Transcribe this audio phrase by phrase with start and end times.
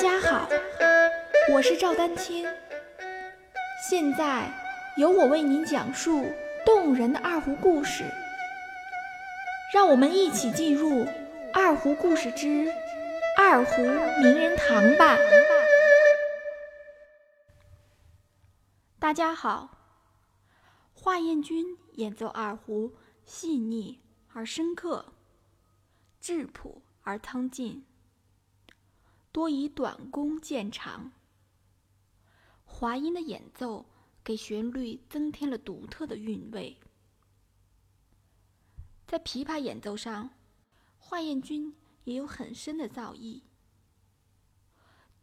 [0.00, 0.48] 大家好，
[1.52, 2.46] 我是赵丹青。
[3.86, 4.50] 现在
[4.96, 6.24] 由我为您讲述
[6.64, 8.04] 动人的二胡故事，
[9.74, 11.04] 让我们一起进入
[11.52, 12.72] 《二胡故事之
[13.36, 15.18] 二胡名人堂》吧。
[18.98, 19.68] 大家好，
[20.94, 22.96] 华彦钧演奏二胡
[23.26, 24.00] 细腻
[24.32, 25.12] 而深刻，
[26.22, 27.84] 质朴而苍劲。
[29.32, 31.12] 多以短弓见长，
[32.64, 33.86] 华音的演奏
[34.24, 36.76] 给旋律增添了独特的韵味。
[39.06, 40.30] 在琵琶演奏上，
[40.98, 43.42] 华彦钧也有很深的造诣。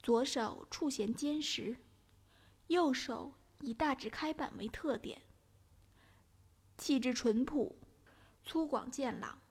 [0.01, 1.77] 左手触弦坚实，
[2.67, 5.21] 右手以大指开板为特点，
[6.77, 7.77] 气质淳朴，
[8.45, 9.41] 粗犷健朗。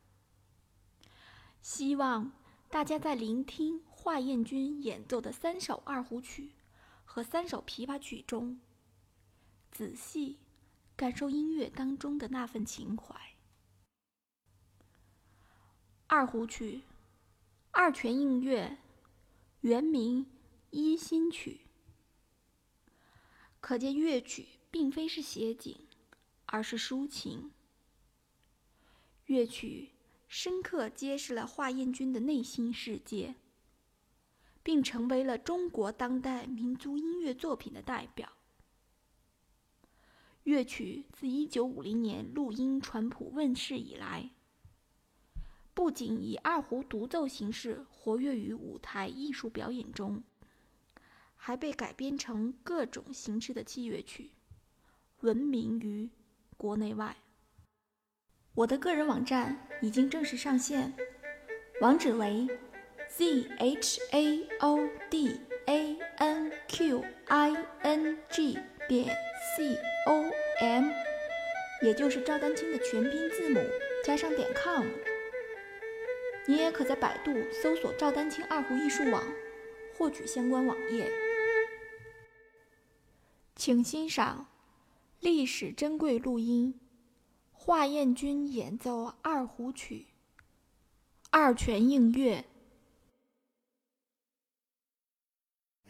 [1.61, 2.33] 希望
[2.71, 3.83] 大家在聆听。
[4.07, 6.53] 华彦钧演奏的三首二胡曲
[7.05, 8.61] 和三首琵琶曲中，
[9.73, 10.39] 仔细
[10.95, 13.35] 感受音乐当中的那份情怀。
[16.07, 16.83] 二胡曲，
[17.73, 18.79] 二泉映月，
[19.63, 20.25] 原名
[20.71, 21.63] 《一心曲》，
[23.59, 25.81] 可见乐曲并非是写景，
[26.45, 27.51] 而是抒情。
[29.25, 29.89] 乐曲
[30.29, 33.35] 深刻揭示了华彦钧的内心世界。
[34.67, 38.33] 并成为了中国当代民族音乐作品的代表。
[40.43, 44.31] 乐曲自一九五零年录音传谱问世以来，
[45.73, 50.25] 不仅以二胡独奏形式活跃于舞台艺术表演中，
[51.37, 54.33] 还被改编成各种形式的器乐曲，
[55.21, 56.11] 闻名于
[56.57, 57.17] 国内外。
[58.53, 60.93] 我的个人网站已经正式上线，
[61.81, 62.49] 网址为。
[63.09, 68.59] Z h a o d a n q i n g
[68.89, 69.07] 点
[69.57, 70.25] c o
[70.61, 70.91] m，
[71.83, 73.61] 也就是赵丹青的全拼字母
[74.05, 74.85] 加上点 com。
[76.47, 79.23] 你也可在百度搜索“赵丹青二胡艺术网”，
[79.97, 81.11] 获取相关网页。
[83.55, 84.49] 请欣赏
[85.21, 86.79] 历史珍贵录音：
[87.53, 90.07] 华彦钧演奏二胡曲
[91.31, 92.45] 《二泉映月》。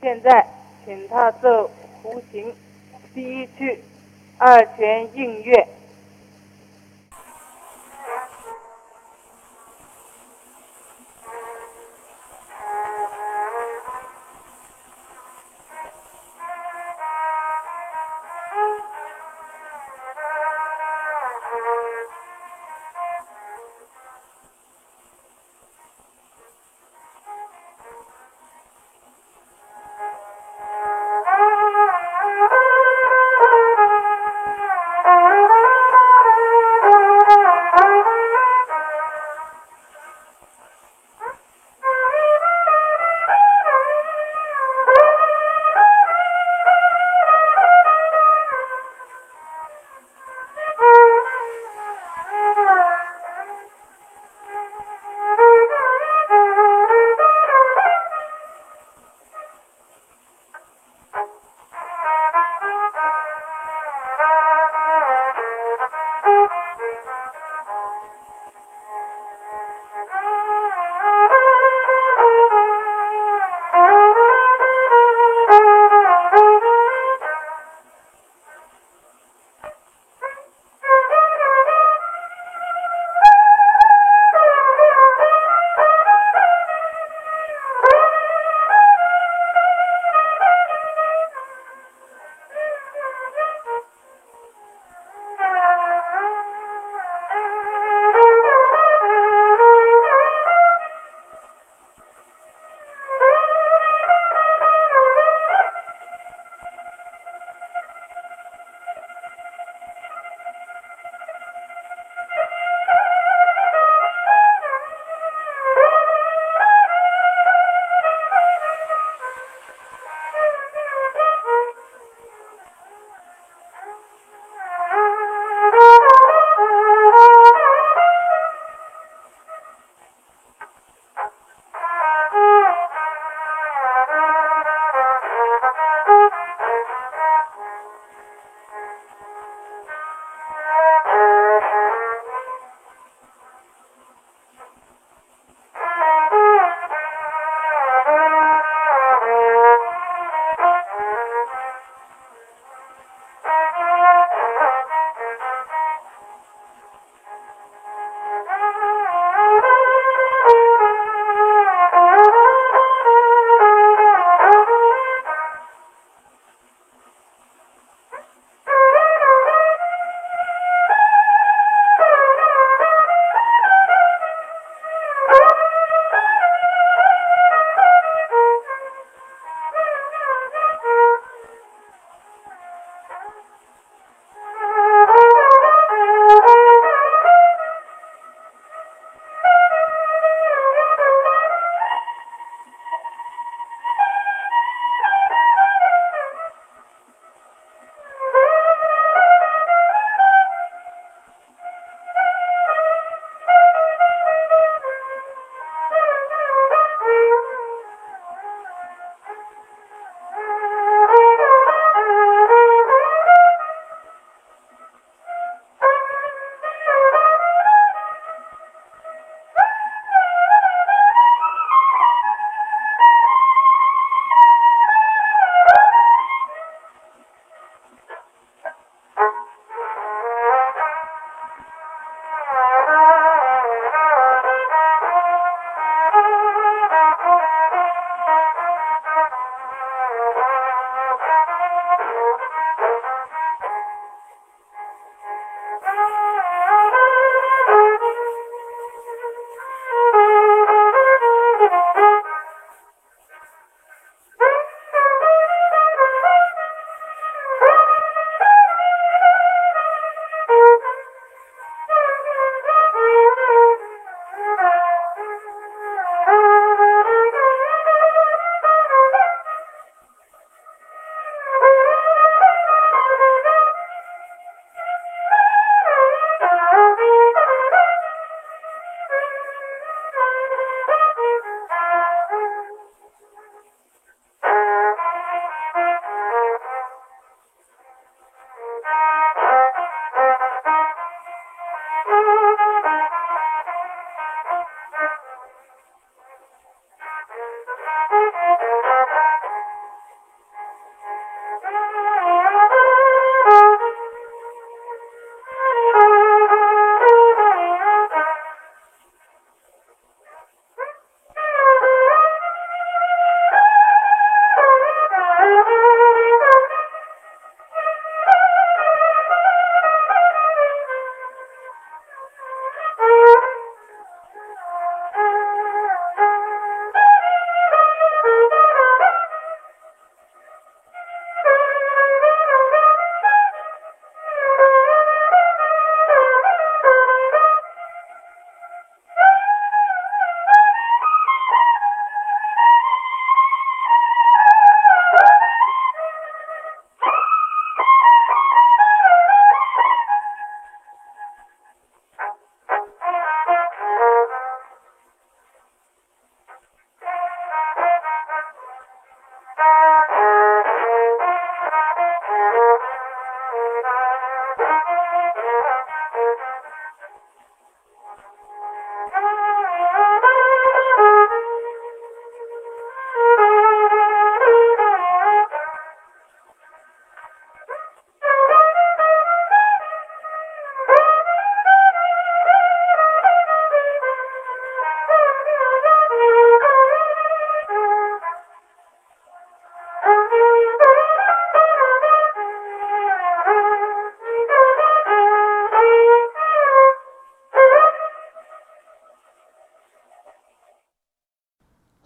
[0.00, 0.46] 现在，
[0.84, 1.70] 请他奏
[2.02, 2.54] 胡琴
[3.14, 3.72] 第一句
[4.38, 5.54] 《二泉映月》。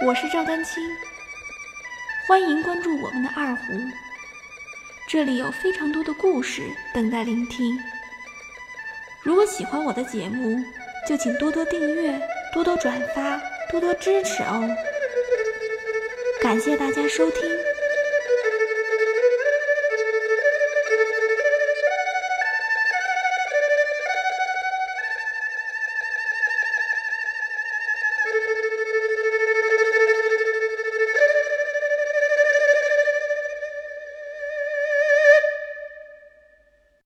[0.00, 0.80] 我是赵丹青，
[2.28, 3.72] 欢迎关注我们的二胡，
[5.08, 6.62] 这里有非常多的故事
[6.94, 7.76] 等待聆听。
[9.24, 10.62] 如果喜欢我的节目，
[11.08, 12.16] 就请多多订阅、
[12.52, 13.40] 多多转发、
[13.72, 14.70] 多多支持哦！
[16.40, 17.40] 感谢大家收听。